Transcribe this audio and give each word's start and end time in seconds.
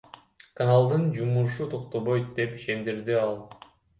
Каналдын 0.59 1.03
жумушу 1.17 1.63
токтобойт,— 1.75 2.27
деп 2.39 2.51
ишендирди 2.61 3.13
ал. 3.29 3.35